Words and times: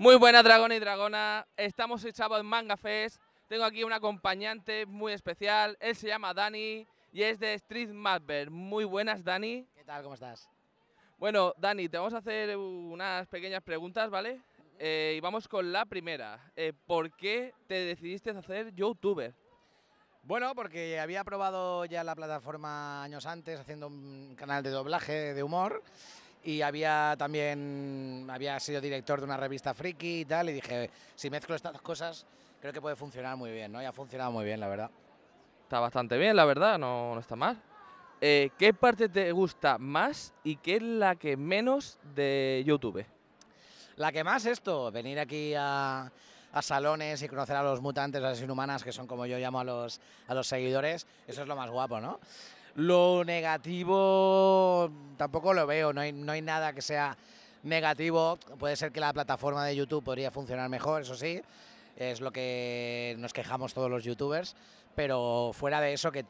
Muy 0.00 0.14
buenas, 0.14 0.44
dragón 0.44 0.70
y 0.70 0.78
dragona. 0.78 1.44
Estamos 1.56 2.04
el 2.04 2.14
sábado 2.14 2.40
en 2.40 2.46
Manga 2.46 2.76
Fest. 2.76 3.20
Tengo 3.48 3.64
aquí 3.64 3.82
un 3.82 3.92
acompañante 3.92 4.86
muy 4.86 5.12
especial. 5.12 5.76
Él 5.80 5.96
se 5.96 6.06
llama 6.06 6.32
Dani 6.32 6.86
y 7.12 7.22
es 7.24 7.40
de 7.40 7.54
Street 7.54 7.88
Mapper. 7.88 8.48
Muy 8.48 8.84
buenas, 8.84 9.24
Dani. 9.24 9.66
¿Qué 9.74 9.82
tal? 9.82 10.04
¿Cómo 10.04 10.14
estás? 10.14 10.48
Bueno, 11.18 11.52
Dani, 11.58 11.88
te 11.88 11.96
vamos 11.96 12.14
a 12.14 12.18
hacer 12.18 12.56
unas 12.56 13.26
pequeñas 13.26 13.60
preguntas, 13.60 14.08
¿vale? 14.08 14.40
Eh, 14.78 15.14
y 15.16 15.20
vamos 15.20 15.48
con 15.48 15.72
la 15.72 15.84
primera. 15.84 16.52
Eh, 16.54 16.72
¿Por 16.86 17.10
qué 17.16 17.52
te 17.66 17.74
decidiste 17.74 18.30
a 18.30 18.38
hacer 18.38 18.72
youtuber? 18.76 19.34
Bueno, 20.22 20.54
porque 20.54 21.00
había 21.00 21.24
probado 21.24 21.86
ya 21.86 22.04
la 22.04 22.14
plataforma 22.14 23.02
años 23.02 23.26
antes 23.26 23.58
haciendo 23.58 23.88
un 23.88 24.36
canal 24.36 24.62
de 24.62 24.70
doblaje 24.70 25.34
de 25.34 25.42
humor 25.42 25.82
y 26.48 26.62
había 26.62 27.14
también 27.18 28.26
había 28.30 28.58
sido 28.58 28.80
director 28.80 29.18
de 29.18 29.26
una 29.26 29.36
revista 29.36 29.74
friki 29.74 30.20
y 30.20 30.24
tal 30.24 30.48
y 30.48 30.54
dije, 30.54 30.90
si 31.14 31.28
mezclo 31.28 31.54
estas 31.54 31.74
dos 31.74 31.82
cosas, 31.82 32.24
creo 32.58 32.72
que 32.72 32.80
puede 32.80 32.96
funcionar 32.96 33.36
muy 33.36 33.50
bien, 33.52 33.70
¿no? 33.70 33.82
Y 33.82 33.84
ha 33.84 33.92
funcionado 33.92 34.32
muy 34.32 34.46
bien, 34.46 34.58
la 34.58 34.66
verdad. 34.68 34.90
Está 35.64 35.78
bastante 35.78 36.16
bien, 36.16 36.34
la 36.34 36.46
verdad, 36.46 36.78
no, 36.78 37.12
no 37.12 37.20
está 37.20 37.36
mal. 37.36 37.60
Eh, 38.22 38.48
¿Qué 38.58 38.72
parte 38.72 39.10
te 39.10 39.30
gusta 39.30 39.76
más 39.76 40.32
y 40.42 40.56
qué 40.56 40.76
es 40.76 40.82
la 40.82 41.16
que 41.16 41.36
menos 41.36 41.98
de 42.14 42.62
YouTube? 42.64 43.04
La 43.96 44.10
que 44.10 44.24
más 44.24 44.46
esto, 44.46 44.90
venir 44.90 45.20
aquí 45.20 45.52
a, 45.54 46.10
a 46.52 46.62
salones 46.62 47.20
y 47.22 47.28
conocer 47.28 47.56
a 47.56 47.62
los 47.62 47.82
mutantes, 47.82 48.22
a 48.22 48.30
las 48.30 48.40
inhumanas, 48.40 48.82
que 48.82 48.92
son 48.92 49.06
como 49.06 49.26
yo 49.26 49.36
llamo 49.36 49.60
a 49.60 49.64
los, 49.64 50.00
a 50.26 50.32
los 50.32 50.46
seguidores, 50.46 51.06
eso 51.26 51.42
es 51.42 51.46
lo 51.46 51.56
más 51.56 51.68
guapo, 51.68 52.00
¿no? 52.00 52.20
Lo 52.78 53.24
negativo 53.24 54.88
tampoco 55.16 55.52
lo 55.52 55.66
veo, 55.66 55.92
no 55.92 56.00
hay, 56.00 56.12
no 56.12 56.30
hay 56.30 56.42
nada 56.42 56.72
que 56.72 56.80
sea 56.80 57.18
negativo. 57.64 58.38
Puede 58.56 58.76
ser 58.76 58.92
que 58.92 59.00
la 59.00 59.12
plataforma 59.12 59.64
de 59.64 59.74
YouTube 59.74 60.04
podría 60.04 60.30
funcionar 60.30 60.68
mejor, 60.68 61.02
eso 61.02 61.16
sí, 61.16 61.42
es 61.96 62.20
lo 62.20 62.30
que 62.30 63.16
nos 63.18 63.32
quejamos 63.32 63.74
todos 63.74 63.90
los 63.90 64.04
youtubers, 64.04 64.54
pero 64.94 65.50
fuera 65.54 65.80
de 65.80 65.92
eso, 65.92 66.12
que 66.12 66.24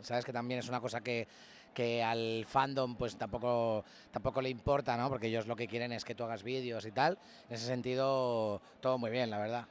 sabes 0.00 0.24
que 0.24 0.32
también 0.32 0.60
es 0.60 0.70
una 0.70 0.80
cosa 0.80 1.02
que, 1.02 1.28
que 1.74 2.02
al 2.02 2.46
fandom 2.48 2.96
pues 2.96 3.18
tampoco, 3.18 3.84
tampoco 4.10 4.40
le 4.40 4.48
importa, 4.48 4.96
¿no? 4.96 5.10
Porque 5.10 5.26
ellos 5.26 5.46
lo 5.46 5.54
que 5.54 5.68
quieren 5.68 5.92
es 5.92 6.06
que 6.06 6.14
tú 6.14 6.24
hagas 6.24 6.42
vídeos 6.42 6.86
y 6.86 6.92
tal. 6.92 7.18
En 7.50 7.56
ese 7.56 7.66
sentido, 7.66 8.62
todo 8.80 8.96
muy 8.96 9.10
bien, 9.10 9.28
la 9.28 9.38
verdad. 9.38 9.66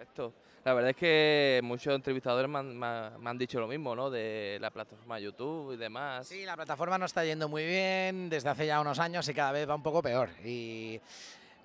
Perfecto. 0.00 0.32
La 0.64 0.72
verdad 0.72 0.90
es 0.92 0.96
que 0.96 1.60
muchos 1.62 1.94
entrevistadores 1.94 2.48
me 2.48 2.86
han, 2.88 3.38
dicho 3.38 3.60
lo 3.60 3.68
mismo, 3.68 3.94
¿no? 3.94 4.08
De 4.08 4.56
la 4.58 4.70
plataforma 4.70 5.20
YouTube 5.20 5.74
y 5.74 5.76
demás. 5.76 6.26
Sí, 6.26 6.46
la 6.46 6.56
plataforma 6.56 6.96
no 6.96 7.04
está 7.04 7.22
yendo 7.22 7.50
muy 7.50 7.66
bien 7.66 8.30
desde 8.30 8.48
hace 8.48 8.66
ya 8.66 8.80
unos 8.80 8.98
años 8.98 9.28
y 9.28 9.34
cada 9.34 9.52
vez 9.52 9.68
va 9.68 9.74
un 9.74 9.82
poco 9.82 10.00
peor. 10.00 10.30
Y 10.42 10.98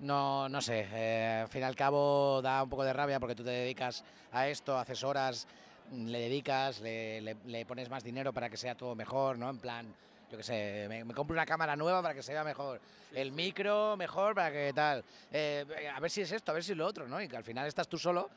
no, 0.00 0.50
no 0.50 0.60
sé, 0.60 0.86
eh, 0.92 1.40
al 1.44 1.48
fin 1.48 1.62
y 1.62 1.64
al 1.64 1.74
cabo 1.74 2.42
da 2.42 2.62
un 2.62 2.68
poco 2.68 2.84
de 2.84 2.92
rabia 2.92 3.18
porque 3.18 3.34
tú 3.34 3.42
te 3.42 3.48
dedicas 3.48 4.04
a 4.32 4.48
esto, 4.48 4.76
haces 4.76 5.02
horas, 5.02 5.48
le 5.94 6.18
dedicas, 6.18 6.82
le 6.82 7.64
pones 7.66 7.88
más 7.88 8.04
dinero 8.04 8.34
para 8.34 8.50
que 8.50 8.58
sea 8.58 8.74
todo 8.74 8.94
mejor, 8.94 9.38
¿no? 9.38 9.48
En 9.48 9.58
plan, 9.58 9.86
yo 10.30 10.36
qué 10.36 10.42
sé, 10.42 10.86
me, 10.88 11.04
me 11.04 11.14
compro 11.14 11.34
una 11.34 11.46
cámara 11.46 11.76
nueva 11.76 12.02
para 12.02 12.14
que 12.14 12.22
se 12.22 12.32
vea 12.32 12.44
mejor, 12.44 12.80
el 13.12 13.32
micro 13.32 13.96
mejor 13.96 14.34
para 14.34 14.50
que 14.50 14.72
tal, 14.74 15.04
eh, 15.32 15.64
a 15.94 16.00
ver 16.00 16.10
si 16.10 16.22
es 16.22 16.32
esto, 16.32 16.50
a 16.50 16.54
ver 16.54 16.64
si 16.64 16.72
es 16.72 16.78
lo 16.78 16.86
otro, 16.86 17.06
¿no? 17.08 17.20
Y 17.20 17.28
que 17.28 17.36
al 17.36 17.44
final 17.44 17.66
estás 17.66 17.88
tú 17.88 17.98
solo 17.98 18.28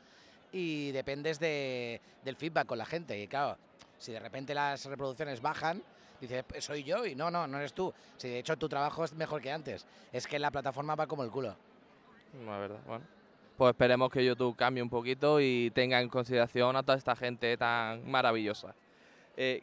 y 0.52 0.90
dependes 0.92 1.38
de, 1.38 2.00
del 2.24 2.36
feedback 2.36 2.66
con 2.66 2.78
la 2.78 2.86
gente. 2.86 3.18
Y 3.20 3.26
claro, 3.28 3.56
si 3.98 4.12
de 4.12 4.20
repente 4.20 4.54
las 4.54 4.84
reproducciones 4.86 5.40
bajan, 5.40 5.82
dices, 6.20 6.44
"Pues 6.46 6.64
soy 6.64 6.82
yo 6.84 7.06
y 7.06 7.14
no, 7.14 7.30
no, 7.30 7.46
no 7.46 7.58
eres 7.58 7.72
tú. 7.72 7.92
Si 8.16 8.28
de 8.28 8.38
hecho 8.38 8.56
tu 8.56 8.68
trabajo 8.68 9.04
es 9.04 9.12
mejor 9.14 9.40
que 9.40 9.50
antes, 9.50 9.86
es 10.12 10.26
que 10.26 10.38
la 10.38 10.50
plataforma 10.50 10.94
va 10.94 11.06
como 11.06 11.24
el 11.24 11.30
culo. 11.30 11.54
La 12.44 12.58
verdad, 12.58 12.78
bueno. 12.86 13.04
Pues 13.56 13.70
esperemos 13.72 14.10
que 14.10 14.24
YouTube 14.24 14.56
cambie 14.56 14.82
un 14.82 14.88
poquito 14.88 15.38
y 15.38 15.70
tenga 15.74 16.00
en 16.00 16.08
consideración 16.08 16.76
a 16.76 16.82
toda 16.82 16.96
esta 16.96 17.14
gente 17.14 17.54
tan 17.58 18.10
maravillosa. 18.10 18.74
Eh, 19.36 19.62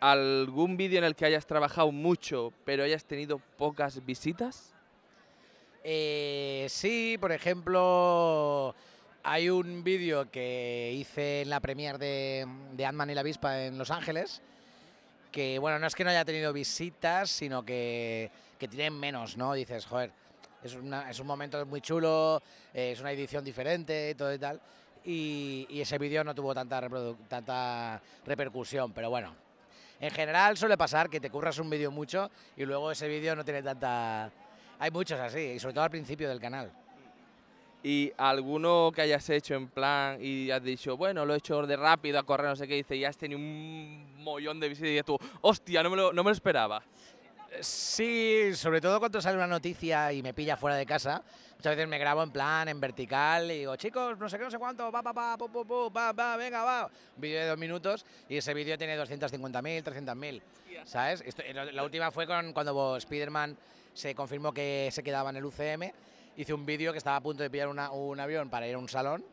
¿Algún 0.00 0.76
vídeo 0.76 0.98
en 0.98 1.04
el 1.04 1.14
que 1.16 1.24
hayas 1.24 1.46
trabajado 1.46 1.90
mucho 1.90 2.52
pero 2.64 2.84
hayas 2.84 3.04
tenido 3.04 3.38
pocas 3.56 4.04
visitas? 4.04 4.74
Eh, 5.82 6.66
sí, 6.68 7.16
por 7.20 7.32
ejemplo, 7.32 8.74
hay 9.22 9.48
un 9.48 9.84
vídeo 9.84 10.30
que 10.30 10.92
hice 10.94 11.42
en 11.42 11.50
la 11.50 11.60
premiere 11.60 11.96
de, 11.96 12.46
de 12.72 12.84
Ant-Man 12.84 13.10
y 13.10 13.14
la 13.14 13.20
avispa 13.20 13.62
en 13.62 13.78
Los 13.78 13.90
Ángeles, 13.90 14.42
que 15.30 15.58
bueno, 15.58 15.78
no 15.78 15.86
es 15.86 15.94
que 15.94 16.04
no 16.04 16.10
haya 16.10 16.24
tenido 16.24 16.52
visitas, 16.52 17.30
sino 17.30 17.64
que, 17.64 18.30
que 18.58 18.68
tienen 18.68 18.98
menos, 18.98 19.36
¿no? 19.36 19.54
Dices, 19.54 19.86
joder, 19.86 20.10
es, 20.62 20.76
es 21.10 21.20
un 21.20 21.26
momento 21.26 21.64
muy 21.66 21.80
chulo, 21.80 22.42
eh, 22.74 22.92
es 22.92 23.00
una 23.00 23.12
edición 23.12 23.44
diferente 23.44 24.10
y 24.10 24.14
todo 24.14 24.34
y 24.34 24.38
tal. 24.38 24.60
Y, 25.04 25.66
ese 25.70 25.98
vídeo 25.98 26.24
no 26.24 26.34
tuvo 26.34 26.52
tanta, 26.52 26.88
tanta 27.28 28.02
repercusión, 28.24 28.92
pero 28.92 29.08
bueno. 29.08 29.45
En 30.00 30.10
general 30.10 30.56
suele 30.56 30.76
pasar 30.76 31.08
que 31.08 31.20
te 31.20 31.30
curras 31.30 31.58
un 31.58 31.70
vídeo 31.70 31.90
mucho 31.90 32.30
y 32.56 32.64
luego 32.64 32.90
ese 32.90 33.08
vídeo 33.08 33.34
no 33.34 33.44
tiene 33.44 33.62
tanta... 33.62 34.30
Hay 34.78 34.90
muchos 34.90 35.18
así, 35.18 35.40
y 35.40 35.58
sobre 35.58 35.74
todo 35.74 35.84
al 35.84 35.90
principio 35.90 36.28
del 36.28 36.38
canal. 36.38 36.70
¿Y 37.82 38.12
alguno 38.18 38.92
que 38.94 39.02
hayas 39.02 39.30
hecho 39.30 39.54
en 39.54 39.68
plan 39.68 40.18
y 40.20 40.50
has 40.50 40.62
dicho, 40.62 40.96
bueno, 40.96 41.24
lo 41.24 41.34
he 41.34 41.38
hecho 41.38 41.66
de 41.66 41.76
rápido 41.76 42.18
a 42.18 42.24
correr, 42.24 42.48
no 42.48 42.56
sé 42.56 42.66
qué, 42.66 42.74
dice, 42.74 42.96
y 42.96 43.04
has 43.04 43.16
tenido 43.16 43.38
un 43.38 44.22
mollón 44.22 44.60
de 44.60 44.68
visitas 44.68 44.90
y 44.90 45.02
tú, 45.02 45.18
hostia, 45.40 45.82
no 45.82 45.90
me 45.90 45.96
lo, 45.96 46.12
no 46.12 46.24
me 46.24 46.30
lo 46.30 46.34
esperaba? 46.34 46.82
Sí, 47.60 48.50
sobre 48.54 48.80
todo 48.80 48.98
cuando 48.98 49.20
sale 49.20 49.36
una 49.36 49.46
noticia 49.46 50.12
y 50.12 50.22
me 50.22 50.34
pilla 50.34 50.56
fuera 50.56 50.76
de 50.76 50.86
casa. 50.86 51.22
Muchas 51.56 51.74
veces 51.74 51.88
me 51.88 51.98
grabo 51.98 52.22
en 52.22 52.30
plan, 52.30 52.68
en 52.68 52.78
vertical, 52.80 53.50
y 53.50 53.58
digo, 53.60 53.76
chicos, 53.76 54.18
no 54.18 54.28
sé 54.28 54.36
qué, 54.38 54.44
no 54.44 54.50
sé 54.50 54.58
cuánto, 54.58 54.92
va, 54.92 55.00
va, 55.00 55.12
va, 55.12 55.38
pu, 55.38 55.48
pu, 55.50 55.64
pu, 55.66 55.90
va, 55.90 56.12
va, 56.12 56.36
venga, 56.36 56.62
va. 56.64 56.84
Un 57.14 57.20
vídeo 57.20 57.40
de 57.40 57.46
dos 57.48 57.58
minutos 57.58 58.04
y 58.28 58.36
ese 58.36 58.52
vídeo 58.52 58.76
tiene 58.76 58.96
250.000, 58.98 59.82
300.000, 59.82 60.42
¿sabes? 60.84 61.22
Esto- 61.24 61.42
la 61.54 61.64
la 61.64 61.82
última 61.84 62.10
fue 62.10 62.26
con, 62.26 62.52
cuando 62.52 62.96
Spider-Man 62.98 63.56
se 63.94 64.14
confirmó 64.14 64.52
que 64.52 64.90
se 64.92 65.02
quedaba 65.02 65.30
en 65.30 65.36
el 65.36 65.44
UCM. 65.46 65.90
Hice 66.36 66.52
un 66.52 66.66
vídeo 66.66 66.92
que 66.92 66.98
estaba 66.98 67.16
a 67.16 67.22
punto 67.22 67.42
de 67.42 67.48
pillar 67.48 67.68
una- 67.68 67.90
un 67.90 68.20
avión 68.20 68.50
para 68.50 68.68
ir 68.68 68.74
a 68.74 68.78
un 68.78 68.88
salón 68.90 69.24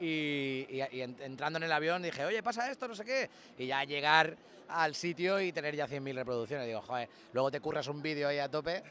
y, 0.00 0.66
y- 0.68 0.82
y 0.92 1.00
en- 1.02 1.16
entrando 1.20 1.56
en 1.58 1.62
el 1.64 1.72
avión 1.72 2.02
dije, 2.02 2.24
oye, 2.24 2.42
pasa 2.42 2.70
esto, 2.70 2.86
no 2.88 2.94
sé 2.94 3.04
qué. 3.04 3.30
Y 3.58 3.66
ya 3.66 3.84
llegar 3.84 4.36
al 4.68 4.94
sitio 4.94 5.40
y 5.40 5.52
tener 5.52 5.74
ya 5.76 5.86
100.000 5.86 6.14
reproducciones. 6.16 6.66
Digo, 6.66 6.82
joder, 6.82 7.08
luego 7.32 7.50
te 7.50 7.60
curras 7.60 7.86
un 7.88 8.02
vídeo 8.02 8.28
ahí 8.28 8.38
a 8.38 8.50
tope 8.50 8.82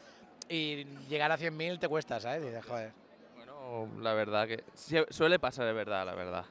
y 0.50 0.86
llegar 1.10 1.32
a 1.32 1.38
100.000 1.38 1.80
te 1.80 1.88
cuesta, 1.88 2.20
¿sabes? 2.20 2.64
Joder. 2.66 2.92
Bueno, 3.36 3.90
la 4.02 4.14
verdad 4.14 4.48
que 4.48 4.64
suele 5.10 5.40
pasar 5.40 5.66
de 5.66 5.74
verdad, 5.74 6.06
la 6.06 6.16
verdad. 6.16 6.46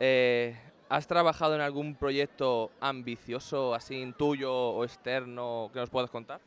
Eh, 0.00 0.56
¿Has 0.88 1.06
trabajado 1.06 1.54
en 1.54 1.60
algún 1.62 1.94
proyecto 1.94 2.70
ambicioso, 2.80 3.74
así 3.74 4.12
tuyo 4.18 4.52
o 4.52 4.84
externo, 4.84 5.70
que 5.72 5.78
nos 5.80 5.88
puedas 5.90 6.10
contar? 6.10 6.40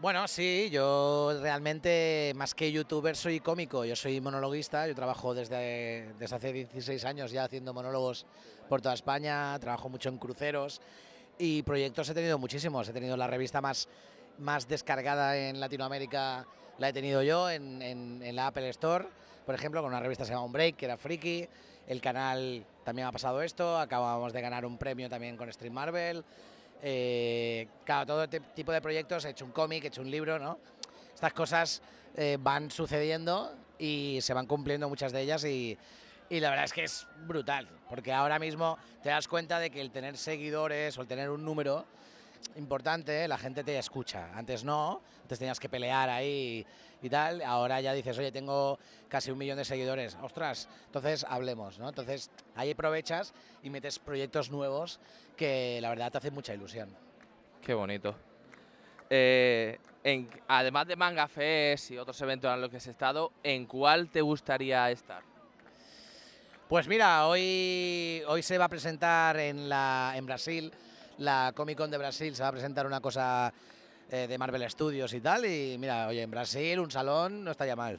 Bueno, 0.00 0.26
sí, 0.26 0.68
yo 0.70 1.38
realmente 1.40 2.32
más 2.34 2.54
que 2.54 2.70
youtuber 2.70 3.16
soy 3.16 3.38
cómico, 3.38 3.84
yo 3.84 3.94
soy 3.94 4.20
monologuista, 4.20 4.88
yo 4.88 4.94
trabajo 4.94 5.34
desde, 5.34 6.12
hace 6.30 6.52
16 6.52 7.04
años 7.04 7.30
ya 7.30 7.44
haciendo 7.44 7.72
monólogos 7.72 8.26
por 8.68 8.82
toda 8.82 8.94
España, 8.94 9.56
trabajo 9.60 9.88
mucho 9.88 10.08
en 10.08 10.18
cruceros 10.18 10.80
y 11.38 11.62
proyectos 11.62 12.08
he 12.08 12.14
tenido 12.14 12.38
muchísimos, 12.38 12.88
he 12.88 12.92
tenido 12.92 13.16
la 13.16 13.28
revista 13.28 13.60
más, 13.60 13.88
más 14.38 14.66
descargada 14.66 15.38
en 15.38 15.60
Latinoamérica, 15.60 16.44
la 16.78 16.88
he 16.88 16.92
tenido 16.92 17.22
yo 17.22 17.48
en, 17.48 18.20
la 18.34 18.48
Apple 18.48 18.68
Store, 18.70 19.06
por 19.46 19.54
ejemplo, 19.54 19.80
con 19.80 19.92
una 19.92 20.00
revista 20.00 20.24
que 20.24 20.28
se 20.28 20.34
llama 20.34 20.52
Break, 20.52 20.76
que 20.76 20.86
era 20.86 20.96
friki, 20.96 21.48
el 21.86 22.00
canal 22.00 22.66
también 22.84 23.06
ha 23.06 23.12
pasado 23.12 23.40
esto, 23.42 23.78
acabamos 23.78 24.32
de 24.32 24.40
ganar 24.40 24.66
un 24.66 24.76
premio 24.76 25.08
también 25.08 25.36
con 25.36 25.50
Stream 25.52 25.72
Marvel, 25.72 26.24
eh, 26.86 27.66
claro, 27.82 28.04
todo 28.04 28.28
tipo 28.28 28.70
de 28.70 28.82
proyectos, 28.82 29.24
he 29.24 29.30
hecho 29.30 29.46
un 29.46 29.52
cómic, 29.52 29.84
he 29.84 29.86
hecho 29.86 30.02
un 30.02 30.10
libro, 30.10 30.38
¿no? 30.38 30.58
Estas 31.14 31.32
cosas 31.32 31.82
eh, 32.14 32.36
van 32.38 32.70
sucediendo 32.70 33.56
y 33.78 34.18
se 34.20 34.34
van 34.34 34.46
cumpliendo 34.46 34.86
muchas 34.86 35.10
de 35.10 35.22
ellas 35.22 35.44
y, 35.46 35.78
y 36.28 36.40
la 36.40 36.50
verdad 36.50 36.66
es 36.66 36.74
que 36.74 36.84
es 36.84 37.06
brutal, 37.26 37.66
porque 37.88 38.12
ahora 38.12 38.38
mismo 38.38 38.76
te 39.02 39.08
das 39.08 39.28
cuenta 39.28 39.58
de 39.60 39.70
que 39.70 39.80
el 39.80 39.92
tener 39.92 40.18
seguidores 40.18 40.98
o 40.98 41.00
el 41.00 41.08
tener 41.08 41.30
un 41.30 41.42
número 41.42 41.86
importante, 42.56 43.26
la 43.28 43.38
gente 43.38 43.64
te 43.64 43.78
escucha. 43.78 44.30
Antes 44.34 44.64
no, 44.64 45.00
antes 45.22 45.38
tenías 45.38 45.58
que 45.60 45.68
pelear 45.68 46.08
ahí 46.08 46.64
y 47.02 47.08
tal. 47.10 47.42
Ahora 47.42 47.80
ya 47.80 47.92
dices, 47.92 48.16
oye, 48.18 48.30
tengo 48.32 48.78
casi 49.08 49.30
un 49.30 49.38
millón 49.38 49.56
de 49.58 49.64
seguidores. 49.64 50.16
Ostras, 50.22 50.68
entonces 50.86 51.24
hablemos, 51.28 51.78
¿no? 51.78 51.88
Entonces 51.88 52.30
ahí 52.56 52.70
aprovechas 52.72 53.32
y 53.62 53.70
metes 53.70 53.98
proyectos 53.98 54.50
nuevos 54.50 55.00
que 55.36 55.78
la 55.82 55.88
verdad 55.90 56.12
te 56.12 56.18
hacen 56.18 56.34
mucha 56.34 56.54
ilusión. 56.54 56.88
Qué 57.62 57.74
bonito. 57.74 58.14
Eh, 59.10 59.78
en- 60.02 60.28
además 60.48 60.86
de 60.86 60.96
Manga 60.96 61.28
Fest 61.28 61.90
y 61.90 61.98
otros 61.98 62.20
eventos 62.20 62.52
en 62.52 62.60
los 62.60 62.70
que 62.70 62.76
has 62.78 62.86
estado, 62.86 63.32
¿en 63.42 63.66
cuál 63.66 64.08
te 64.08 64.20
gustaría 64.20 64.90
estar? 64.90 65.22
Pues 66.68 66.88
mira, 66.88 67.26
hoy, 67.28 68.22
hoy 68.26 68.42
se 68.42 68.56
va 68.58 68.64
a 68.64 68.68
presentar 68.68 69.36
en, 69.38 69.68
la, 69.68 70.14
en 70.16 70.24
Brasil, 70.26 70.72
la 71.18 71.52
Comic 71.54 71.78
Con 71.78 71.90
de 71.90 71.98
Brasil, 71.98 72.34
se 72.34 72.42
va 72.42 72.48
a 72.48 72.52
presentar 72.52 72.86
una 72.86 73.00
cosa 73.00 73.52
eh, 74.10 74.26
de 74.26 74.38
Marvel 74.38 74.68
Studios 74.70 75.12
y 75.12 75.20
tal. 75.20 75.44
Y 75.46 75.76
mira, 75.78 76.08
oye, 76.08 76.22
en 76.22 76.30
Brasil 76.30 76.78
un 76.80 76.90
salón 76.90 77.44
no 77.44 77.50
estaría 77.50 77.76
mal. 77.76 77.98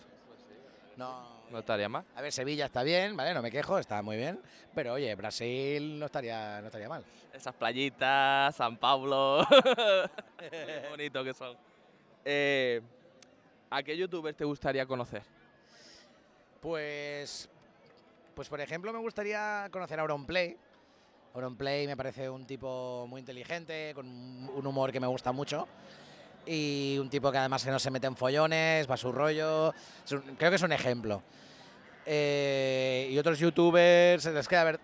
No, 0.98 1.44
No 1.52 1.60
estaría 1.60 1.90
mal. 1.90 2.06
A 2.16 2.22
ver, 2.22 2.32
Sevilla 2.32 2.66
está 2.66 2.84
bien, 2.84 3.16
¿vale? 3.18 3.34
No 3.34 3.42
me 3.42 3.52
quejo, 3.52 3.78
está 3.78 4.02
muy 4.02 4.18
bien. 4.18 4.40
Pero 4.74 4.94
oye, 4.94 5.14
Brasil 5.16 6.00
no 6.00 6.06
estaría, 6.06 6.60
no 6.62 6.68
estaría 6.68 6.90
mal. 6.90 7.04
Esas 7.34 7.54
playitas, 7.56 8.56
San 8.56 8.78
Pablo. 8.78 9.46
Qué 10.40 10.88
bonito 10.90 11.24
que 11.24 11.34
son. 11.34 11.56
Eh, 12.24 12.82
¿A 13.70 13.84
qué 13.84 13.98
youtubers 13.98 14.38
te 14.38 14.46
gustaría 14.46 14.86
conocer? 14.86 15.22
Pues, 16.62 17.50
pues 18.34 18.50
por 18.50 18.62
ejemplo, 18.62 18.92
me 18.94 19.00
gustaría 19.00 19.68
conocer 19.72 20.00
a 20.00 20.04
Auronplay. 20.04 20.58
Auronplay 21.36 21.86
me 21.86 21.98
parece 21.98 22.30
un 22.30 22.46
tipo 22.46 23.06
muy 23.10 23.20
inteligente, 23.20 23.92
con 23.94 24.08
un 24.08 24.66
humor 24.66 24.94
que 24.94 25.02
me 25.02 25.08
gusta 25.08 25.34
mucho. 25.34 25.68
Y 26.46 26.98
un 26.98 27.10
tipo 27.10 27.30
que 27.30 27.38
además 27.38 27.66
que 27.66 27.72
no 27.72 27.80
se 27.80 27.92
mete 27.92 28.08
en 28.08 28.16
follones, 28.16 28.90
va 28.90 28.94
a 28.94 28.98
su 28.98 29.12
rollo. 29.12 29.74
Creo 30.38 30.50
que 30.50 30.56
es 30.56 30.62
un 30.62 30.72
ejemplo. 30.72 31.22
Eh, 32.06 33.10
y 33.12 33.18
otros 33.18 33.38
youtubers, 33.38 34.26
es 34.26 34.48
que 34.48 34.56
a 34.56 34.64
ver, 34.64 34.80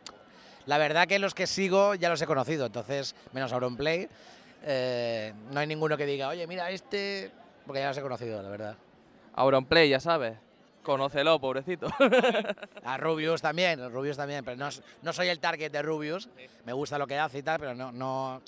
la 0.66 0.78
verdad 0.78 1.08
que 1.08 1.20
los 1.20 1.34
que 1.34 1.48
sigo 1.48 1.96
ya 1.96 2.10
los 2.10 2.22
he 2.22 2.26
conocido, 2.26 2.66
entonces, 2.66 3.16
menos 3.32 3.54
Auronplay, 3.54 4.10
eh, 4.64 5.34
no 5.52 5.60
hay 5.60 5.68
ninguno 5.68 5.96
que 5.96 6.06
diga, 6.06 6.28
oye, 6.28 6.48
mira 6.48 6.70
este, 6.70 7.32
porque 7.66 7.80
ya 7.80 7.90
los 7.90 7.98
he 7.98 8.02
conocido, 8.02 8.42
la 8.42 8.50
verdad. 8.50 8.76
Auronplay, 9.36 9.88
ya 9.88 10.02
sabes. 10.02 10.34
Conócelo, 10.84 11.40
pobrecito. 11.40 11.88
A 12.84 12.98
Rubius 12.98 13.42
también, 13.42 13.92
Rubius 13.92 14.18
también, 14.18 14.44
pero 14.44 14.58
no, 14.58 14.70
no 15.04 15.14
soy 15.14 15.28
el 15.28 15.40
target 15.40 15.72
de 15.72 15.82
Rubius. 15.82 16.28
Me 16.66 16.74
gusta 16.74 16.98
lo 16.98 17.06
que 17.08 17.18
hace 17.18 17.40
y 17.40 17.44
tal, 17.44 17.60
pero 17.60 17.76
no, 17.76 17.92
no 17.92 18.42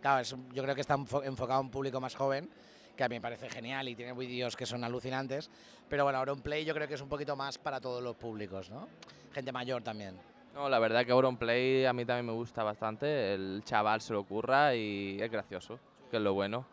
claro, 0.00 0.20
es 0.20 0.34
yo 0.52 0.62
creo 0.62 0.74
que 0.74 0.80
está 0.80 0.96
enfo- 0.96 1.24
enfocado 1.24 1.58
a 1.58 1.62
un 1.62 1.70
público 1.70 2.00
más 2.00 2.14
joven, 2.16 2.50
que 2.96 3.04
a 3.04 3.08
mí 3.08 3.14
me 3.16 3.20
parece 3.20 3.48
genial 3.48 3.88
y 3.88 3.94
tiene 3.94 4.12
vídeos 4.14 4.56
que 4.56 4.66
son 4.66 4.82
alucinantes. 4.82 5.48
Pero 5.88 6.02
bueno, 6.02 6.18
ahora 6.18 6.32
un 6.32 6.40
play 6.40 6.64
yo 6.64 6.74
creo 6.74 6.88
que 6.88 6.94
es 6.94 7.00
un 7.00 7.08
poquito 7.08 7.36
más 7.36 7.56
para 7.58 7.80
todos 7.80 8.02
los 8.02 8.16
públicos, 8.16 8.68
¿no? 8.70 8.88
Gente 9.32 9.52
mayor 9.52 9.82
también. 9.82 10.16
No, 10.54 10.68
la 10.68 10.78
verdad 10.80 11.04
que 11.04 11.12
Auronplay 11.12 11.84
a 11.84 11.92
mí 11.92 12.04
también 12.04 12.26
me 12.26 12.32
gusta 12.32 12.64
bastante. 12.64 13.34
El 13.34 13.62
chaval 13.64 14.00
se 14.00 14.12
lo 14.14 14.20
ocurra 14.20 14.74
y 14.74 15.18
es 15.20 15.30
gracioso, 15.30 15.78
que 16.10 16.16
es 16.16 16.22
lo 16.22 16.32
bueno. 16.34 16.64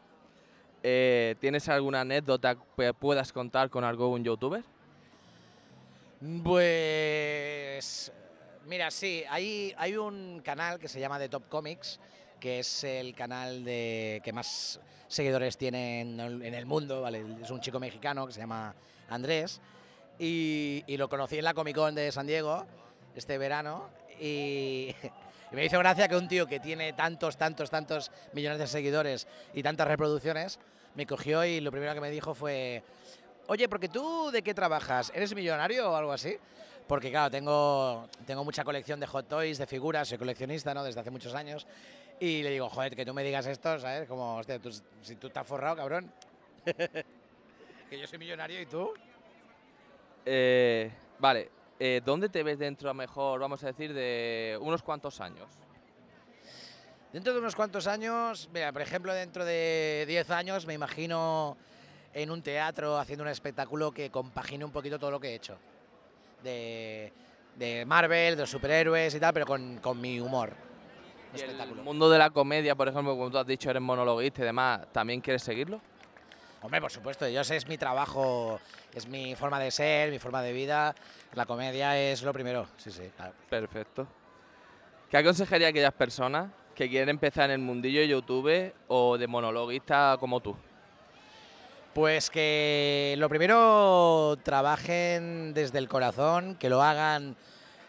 Eh, 0.82 1.36
¿Tienes 1.40 1.68
alguna 1.70 2.02
anécdota 2.02 2.56
que 2.78 2.94
puedas 2.94 3.32
contar 3.32 3.70
con 3.70 3.84
algún 3.84 4.24
youtuber? 4.24 4.64
Pues 6.44 8.10
mira, 8.66 8.90
sí, 8.92 9.26
hay, 9.30 9.74
hay 9.78 9.98
un 9.98 10.40
canal 10.40 10.80
que 10.80 10.88
se 10.88 11.02
llama 11.02 11.20
The 11.20 11.28
Top 11.28 11.50
Comics, 11.50 12.00
que 12.40 12.60
es 12.60 12.86
el 12.86 13.14
canal 13.14 13.66
de 13.66 14.22
que 14.24 14.32
más 14.32 14.80
seguidores 15.10 15.58
tiene 15.58 16.00
en 16.00 16.20
el, 16.20 16.66
mundo, 16.66 17.02
¿vale? 17.02 17.26
Es 17.42 17.52
un 17.52 17.60
chico 17.60 17.78
mexicano 17.78 18.26
que 18.26 18.32
se 18.32 18.40
llama 18.40 18.74
Andrés 19.10 19.60
y, 20.18 20.86
lo 20.98 21.10
conocí 21.10 21.40
en 21.40 21.44
la 21.44 21.54
Comic 21.54 21.76
Con 21.76 21.94
de 21.94 22.10
San 22.14 22.26
Diego 22.26 22.66
este 23.16 23.38
verano 23.38 23.90
y 24.22 24.96
me 25.52 25.66
hizo 25.66 25.78
gracia 25.80 26.08
que 26.08 26.16
un 26.16 26.30
tío 26.30 26.48
que 26.48 26.62
tiene 26.62 26.94
tantos, 26.94 27.36
tantos, 27.36 27.70
tantos 27.70 28.12
millones 28.32 28.60
de 28.60 28.68
seguidores 28.68 29.28
y 29.54 29.62
tantas 29.62 29.90
reproducciones 29.90 30.58
me 30.96 31.06
cogió 31.06 31.44
y 31.44 31.60
lo 31.60 31.72
primero 31.72 31.94
que 31.94 32.02
me 32.02 32.12
dijo 32.12 32.34
fue, 32.34 32.84
oye, 33.48 33.68
porque 33.70 33.90
tú 33.90 34.30
de 34.32 34.42
qué 34.42 34.54
trabajas? 34.54 35.12
¿Eres 35.16 35.34
millonario 35.36 35.92
o 35.92 35.96
algo 35.96 36.12
así? 36.12 36.38
Porque 36.88 37.10
claro, 37.12 37.32
tengo, 37.32 38.08
tengo 38.26 38.44
mucha 38.44 38.64
colección 38.64 39.00
de 39.00 39.08
hot 39.08 39.28
toys, 39.28 39.58
de 39.58 39.66
figuras, 39.68 40.08
soy 40.08 40.18
coleccionista, 40.18 40.74
¿no? 40.74 40.84
Desde 40.84 41.00
hace 41.00 41.12
muchos 41.12 41.34
años. 41.34 41.66
Y 42.20 42.44
le 42.44 42.52
digo, 42.52 42.70
joder, 42.70 42.96
que 42.96 43.06
tú 43.06 43.14
me 43.14 43.24
digas 43.24 43.46
esto, 43.46 43.80
¿sabes? 43.80 44.08
Como, 44.08 44.38
hostia, 44.38 44.60
tú- 44.60 44.72
si 45.02 45.16
tú 45.16 45.28
estás 45.28 45.48
forrado, 45.48 45.78
cabrón. 45.78 46.12
que 47.90 48.00
yo 48.00 48.08
soy 48.08 48.20
millonario 48.20 48.62
y 48.62 48.66
tú. 48.66 48.94
Eh, 50.26 50.92
vale, 51.20 51.50
eh, 51.80 52.02
¿dónde 52.04 52.30
te 52.30 52.44
ves 52.44 52.60
dentro, 52.60 52.90
a 52.90 52.94
mejor, 52.94 53.40
vamos 53.40 53.64
a 53.64 53.68
decir, 53.68 53.94
de 53.94 54.58
unos 54.62 54.82
cuantos 54.84 55.20
años? 55.22 55.50
Dentro 57.12 57.34
de 57.34 57.40
unos 57.40 57.56
cuantos 57.56 57.88
años, 57.88 58.50
mira, 58.52 58.72
por 58.72 58.82
ejemplo, 58.82 59.14
dentro 59.14 59.46
de 59.46 60.06
10 60.08 60.30
años 60.32 60.66
me 60.66 60.74
imagino 60.74 61.58
en 62.14 62.32
un 62.32 62.42
teatro 62.42 62.98
haciendo 62.98 63.24
un 63.24 63.30
espectáculo 63.30 63.92
que 63.92 64.10
compagine 64.10 64.64
un 64.64 64.72
poquito 64.72 65.00
todo 65.00 65.12
lo 65.12 65.20
que 65.20 65.30
he 65.30 65.36
hecho. 65.36 65.58
De, 66.44 67.12
de 67.56 67.86
Marvel, 67.86 68.36
de 68.36 68.42
los 68.42 68.50
superhéroes 68.50 69.16
y 69.16 69.20
tal, 69.20 69.34
pero 69.34 69.46
con, 69.46 69.78
con 69.78 70.00
mi 70.00 70.20
humor. 70.20 70.54
Un 71.34 71.40
¿Y 71.40 71.42
el 71.42 71.76
mundo 71.84 72.10
de 72.10 72.20
la 72.20 72.30
comedia, 72.30 72.76
por 72.76 72.88
ejemplo, 72.88 73.16
como 73.16 73.32
tú 73.32 73.38
has 73.38 73.48
dicho, 73.48 73.70
eres 73.70 73.82
monologuista 73.82 74.42
y 74.42 74.46
demás, 74.46 74.82
¿también 74.92 75.22
quieres 75.22 75.42
seguirlo? 75.42 75.82
Hombre, 76.62 76.80
por 76.80 76.92
supuesto, 76.92 77.28
yo 77.28 77.44
sé, 77.44 77.58
es 77.58 77.68
mi 77.68 77.78
trabajo, 77.78 78.60
es 78.94 79.08
mi 79.08 79.36
forma 79.36 79.60
de 79.60 79.72
ser, 79.72 80.12
mi 80.12 80.20
forma 80.20 80.42
de 80.42 80.54
vida. 80.54 80.96
La 81.34 81.46
comedia 81.46 82.00
es 82.00 82.22
lo 82.24 82.32
primero, 82.32 82.68
sí, 82.78 82.92
sí, 82.92 83.12
claro. 83.18 83.34
Perfecto. 83.50 84.08
¿Qué 85.10 85.18
aconsejaría 85.18 85.68
a 85.68 85.70
aquellas 85.72 85.94
personas 85.94 86.50
que 86.74 86.90
quieren 86.90 87.10
empezar 87.10 87.46
en 87.46 87.52
el 87.52 87.60
mundillo 87.60 88.00
de 88.00 88.08
YouTube 88.08 88.74
o 88.88 89.18
de 89.18 89.28
monologuista 89.28 90.16
como 90.20 90.40
tú? 90.40 90.56
Pues 91.94 92.30
que 92.30 93.16
lo 93.20 93.30
primero 93.30 94.38
trabajen 94.44 95.54
desde 95.54 95.78
el 95.78 95.88
corazón, 95.88 96.56
que 96.56 96.70
lo 96.70 96.82
hagan 96.82 97.36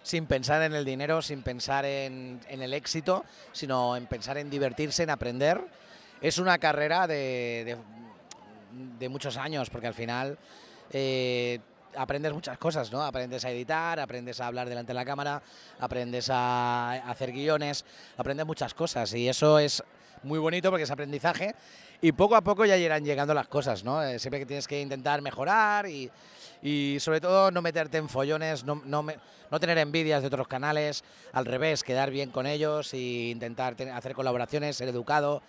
sin 0.02 0.26
pensar 0.26 0.62
en 0.62 0.74
el 0.74 0.84
dinero, 0.84 1.22
sin 1.22 1.42
pensar 1.42 1.86
en, 1.86 2.40
el 2.48 2.74
éxito, 2.74 3.24
sino 3.52 3.96
en 3.96 4.06
pensar 4.06 4.36
en 4.36 4.50
divertirse, 4.50 5.04
en 5.04 5.10
aprender. 5.10 5.60
Es 6.20 6.38
una 6.38 6.58
carrera 6.58 7.06
de 7.06 7.78
muchos 9.08 9.38
años, 9.38 9.70
porque 9.70 9.86
al 9.86 9.94
final 9.94 10.38
eh, 10.90 11.58
aprendes 11.96 12.32
muchas 12.32 12.58
cosas, 12.58 12.92
¿no? 12.92 13.02
Aprendes 13.02 13.44
a 13.44 13.50
editar, 13.50 13.98
aprendes 14.00 14.40
a 14.40 14.46
hablar 14.46 14.68
delante 14.68 14.90
de 14.90 14.94
la 14.94 15.04
cámara, 15.04 15.42
aprendes 15.78 16.28
a 16.30 16.92
hacer 17.08 17.32
guiones, 17.32 17.84
aprendes 18.16 18.46
muchas 18.46 18.74
cosas 18.74 19.12
y 19.14 19.28
eso 19.28 19.58
es 19.58 19.82
muy 20.24 20.38
bonito 20.38 20.70
porque 20.70 20.84
es 20.84 20.90
aprendizaje 20.90 21.54
y 22.00 22.12
poco 22.12 22.36
a 22.36 22.40
poco 22.42 22.64
ya 22.64 22.76
irán 22.76 23.04
llegando 23.04 23.34
las 23.34 23.48
cosas, 23.48 23.84
¿no? 23.84 24.02
Eh, 24.02 24.18
siempre 24.18 24.40
que 24.40 24.46
tienes 24.46 24.66
que 24.66 24.80
intentar 24.80 25.22
mejorar 25.22 25.86
y, 25.88 26.10
y 26.62 26.96
sobre 27.00 27.20
todo 27.20 27.50
no 27.50 27.62
meterte 27.62 27.98
en 27.98 28.08
follones, 28.08 28.64
no, 28.64 28.82
no, 28.84 29.02
me- 29.02 29.16
no 29.50 29.60
tener 29.60 29.78
envidias 29.78 30.22
de 30.22 30.28
otros 30.28 30.48
canales, 30.48 31.04
al 31.32 31.44
revés, 31.44 31.82
quedar 31.84 32.10
bien 32.10 32.30
con 32.30 32.46
ellos 32.46 32.92
e 32.94 32.98
intentar 33.30 33.74
ten- 33.74 33.90
hacer 33.90 34.14
colaboraciones, 34.14 34.76
ser 34.76 34.88
educado. 34.88 35.42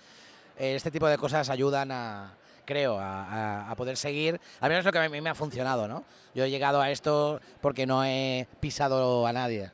Eh, 0.57 0.75
este 0.75 0.91
tipo 0.91 1.07
de 1.07 1.17
cosas 1.17 1.49
ayudan 1.49 1.91
a, 1.91 2.33
creo, 2.65 2.97
a, 2.99 3.23
a- 3.65 3.71
a 3.71 3.75
poder 3.75 3.97
seguir, 3.97 4.39
al 4.59 4.69
menos 4.69 4.85
lo 4.85 4.91
que 4.91 4.99
a 4.99 5.09
mí 5.09 5.21
me 5.21 5.29
ha 5.29 5.35
funcionado, 5.35 5.87
¿no? 5.87 6.03
Yo 6.33 6.43
he 6.45 6.49
llegado 6.49 6.81
a 6.81 6.91
esto 6.91 7.39
porque 7.61 7.85
no 7.85 8.03
he 8.05 8.47
pisado 8.59 9.25
a 9.27 9.33
nadie. 9.33 9.71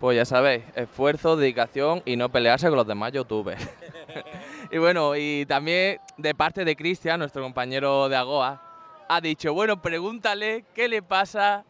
Pues 0.00 0.16
ya 0.16 0.24
sabéis, 0.24 0.64
esfuerzo, 0.76 1.36
dedicación 1.36 2.02
y 2.06 2.16
no 2.16 2.30
pelearse 2.30 2.68
con 2.68 2.76
los 2.76 2.86
demás 2.86 3.12
youtubers. 3.12 3.68
y 4.72 4.78
bueno, 4.78 5.14
y 5.14 5.44
también 5.44 6.00
de 6.16 6.34
parte 6.34 6.64
de 6.64 6.74
Cristian, 6.74 7.18
nuestro 7.18 7.42
compañero 7.42 8.08
de 8.08 8.16
Agoa, 8.16 8.62
ha 9.06 9.20
dicho, 9.20 9.52
bueno, 9.52 9.82
pregúntale 9.82 10.64
qué 10.74 10.88
le 10.88 11.02
pasa 11.02 11.66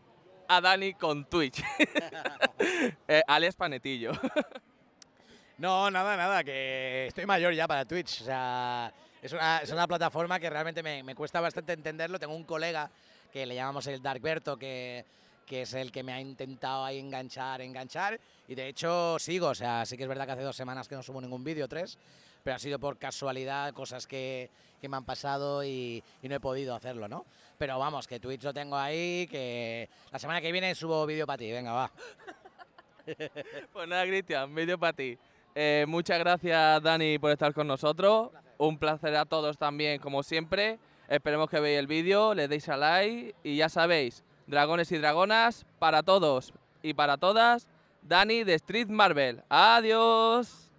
a 0.46 0.60
Dani 0.60 0.94
con 0.94 1.24
Twitch. 1.24 1.60
eh, 3.08 3.20
alias 3.26 3.56
Panetillo. 3.56 4.12
No, 5.58 5.90
nada, 5.90 6.16
nada, 6.16 6.42
que 6.42 7.08
estoy 7.08 7.26
mayor 7.26 7.52
ya 7.52 7.68
para 7.68 7.84
Twitch. 7.84 8.22
O 8.22 8.24
sea, 8.24 8.90
es 9.20 9.30
una, 9.34 9.58
es 9.58 9.70
una 9.70 9.86
plataforma 9.86 10.40
que 10.40 10.48
realmente 10.48 10.82
me, 10.82 11.02
me 11.02 11.14
cuesta 11.14 11.38
bastante 11.38 11.74
entenderlo. 11.74 12.18
Tengo 12.18 12.34
un 12.34 12.44
colega 12.44 12.90
que 13.30 13.44
le 13.44 13.56
llamamos 13.56 13.86
el 13.88 14.00
Darkberto, 14.00 14.56
que, 14.56 15.04
que 15.50 15.62
es 15.62 15.74
el 15.74 15.90
que 15.90 16.04
me 16.04 16.12
ha 16.12 16.20
intentado 16.20 16.84
ahí 16.84 17.00
enganchar, 17.00 17.60
enganchar. 17.60 18.20
Y 18.46 18.54
de 18.54 18.68
hecho 18.68 19.18
sigo, 19.18 19.48
o 19.48 19.54
sea, 19.56 19.84
sí 19.84 19.96
que 19.96 20.04
es 20.04 20.08
verdad 20.08 20.24
que 20.24 20.30
hace 20.30 20.42
dos 20.42 20.54
semanas 20.54 20.86
que 20.86 20.94
no 20.94 21.02
subo 21.02 21.20
ningún 21.20 21.42
vídeo, 21.42 21.66
tres, 21.66 21.98
pero 22.44 22.54
ha 22.54 22.58
sido 22.60 22.78
por 22.78 22.98
casualidad, 22.98 23.74
cosas 23.74 24.06
que, 24.06 24.48
que 24.80 24.88
me 24.88 24.96
han 24.96 25.04
pasado 25.04 25.64
y, 25.64 26.04
y 26.22 26.28
no 26.28 26.36
he 26.36 26.40
podido 26.40 26.72
hacerlo, 26.72 27.08
¿no? 27.08 27.26
Pero 27.58 27.80
vamos, 27.80 28.06
que 28.06 28.20
Twitch 28.20 28.44
lo 28.44 28.54
tengo 28.54 28.76
ahí, 28.76 29.26
que 29.28 29.88
la 30.12 30.20
semana 30.20 30.40
que 30.40 30.52
viene 30.52 30.72
subo 30.76 31.04
vídeo 31.04 31.26
para 31.26 31.38
ti, 31.38 31.50
venga, 31.50 31.72
va. 31.72 31.90
Pues 33.72 33.88
nada, 33.88 34.04
Cristian, 34.04 34.54
vídeo 34.54 34.78
para 34.78 34.92
ti. 34.92 35.18
Eh, 35.56 35.84
muchas 35.88 36.20
gracias, 36.20 36.80
Dani, 36.80 37.18
por 37.18 37.32
estar 37.32 37.52
con 37.52 37.66
nosotros. 37.66 38.30
Un 38.56 38.78
placer 38.78 39.16
a 39.16 39.24
todos 39.24 39.58
también, 39.58 39.98
como 40.00 40.22
siempre. 40.22 40.78
Esperemos 41.08 41.50
que 41.50 41.58
veáis 41.58 41.80
el 41.80 41.88
vídeo, 41.88 42.34
le 42.34 42.46
deis 42.46 42.68
a 42.68 42.76
like 42.76 43.34
y 43.42 43.56
ya 43.56 43.68
sabéis, 43.68 44.22
dragones 44.50 44.92
y 44.92 44.98
dragonas 44.98 45.64
para 45.78 46.02
todos 46.02 46.52
y 46.82 46.94
para 46.94 47.16
todas, 47.16 47.66
Dani 48.02 48.44
de 48.44 48.54
Street 48.54 48.88
Marvel. 48.88 49.42
Adiós. 49.48 50.69